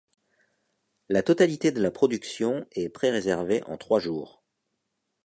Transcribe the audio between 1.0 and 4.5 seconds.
La totalité de la production est pré-réservée en trois jours.